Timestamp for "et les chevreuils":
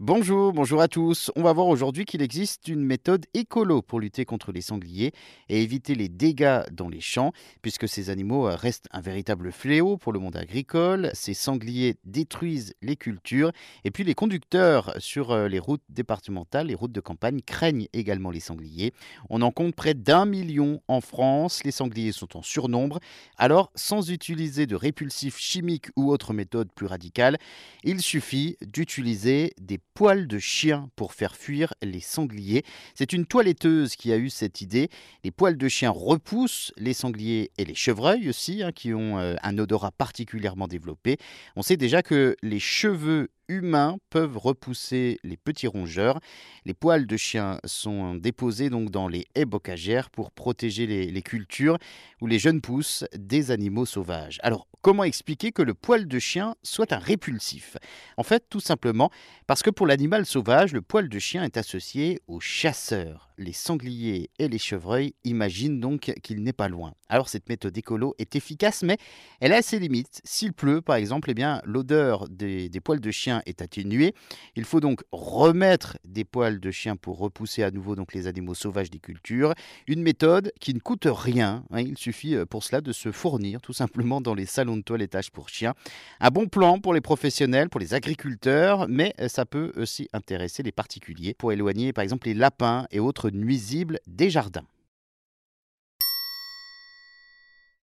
37.58-38.28, 64.38-65.14